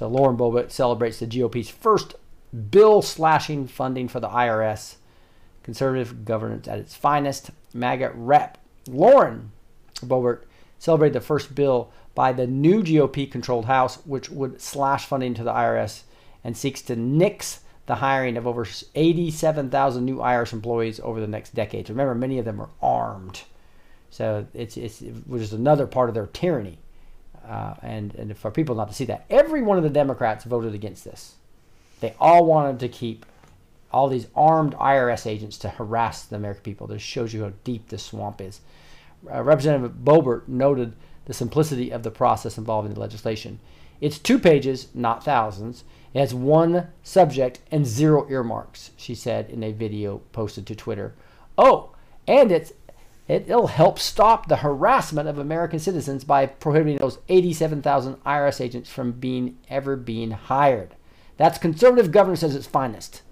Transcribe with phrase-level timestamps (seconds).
[0.00, 2.14] So Lauren Boebert celebrates the GOP's first
[2.70, 4.94] bill slashing funding for the IRS.
[5.62, 7.50] Conservative governance at its finest.
[7.74, 8.56] MAGA rep
[8.88, 9.52] Lauren
[9.96, 10.44] Boebert
[10.78, 15.44] celebrated the first bill by the new GOP controlled House, which would slash funding to
[15.44, 16.04] the IRS
[16.42, 21.54] and seeks to nix the hiring of over 87,000 new IRS employees over the next
[21.54, 21.90] decade.
[21.90, 23.42] Remember, many of them are armed.
[24.08, 26.78] So it's, it's is another part of their tyranny.
[27.46, 30.74] Uh, and, and for people not to see that, every one of the Democrats voted
[30.74, 31.34] against this.
[32.00, 33.26] They all wanted to keep
[33.92, 36.86] all these armed IRS agents to harass the American people.
[36.86, 38.60] This shows you how deep this swamp is.
[39.30, 40.94] Uh, Representative Boebert noted
[41.26, 43.58] the simplicity of the process involved in the legislation.
[44.00, 45.84] It's two pages, not thousands.
[46.14, 51.14] It has one subject and zero earmarks, she said in a video posted to Twitter.
[51.58, 51.90] Oh,
[52.26, 52.72] and it's
[53.30, 59.12] it'll help stop the harassment of American citizens by prohibiting those 87,000 IRS agents from
[59.12, 60.96] being ever being hired.
[61.36, 63.22] That's conservative governance at its finest.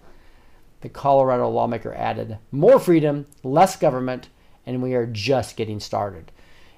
[0.80, 4.28] The Colorado lawmaker added, "More freedom, less government,
[4.64, 6.30] and we are just getting started."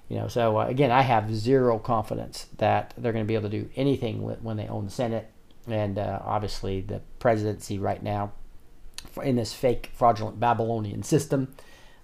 [0.09, 3.51] You know, so uh, again, I have zero confidence that they're going to be able
[3.51, 5.31] to do anything when they own the Senate
[5.69, 8.33] and uh, obviously the presidency right now
[9.23, 11.55] in this fake, fraudulent Babylonian system.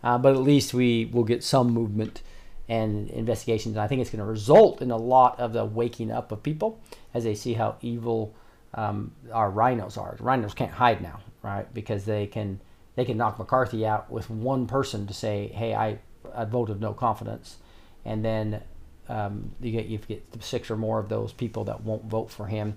[0.02, 2.22] Uh, but at least we will get some movement
[2.68, 3.76] and investigations.
[3.76, 6.42] And I think it's going to result in a lot of the waking up of
[6.42, 6.80] people
[7.14, 8.34] as they see how evil
[8.74, 10.16] um, our RINOs are.
[10.16, 11.72] RINOs can't hide now, right?
[11.72, 12.60] Because they can
[12.94, 15.98] they can knock McCarthy out with one person to say, "Hey, I,
[16.34, 17.56] I vote of no confidence,"
[18.04, 18.62] and then
[19.08, 22.46] um, you get you get six or more of those people that won't vote for
[22.46, 22.76] him,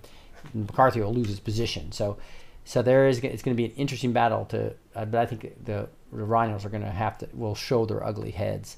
[0.54, 1.92] McCarthy will lose his position.
[1.92, 2.18] So,
[2.70, 4.76] so there is it's going to be an interesting battle to.
[4.94, 8.06] Uh, but I think the, the RINOs are going to have to will show their
[8.06, 8.78] ugly heads.